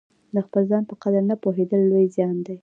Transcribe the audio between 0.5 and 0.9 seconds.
ځان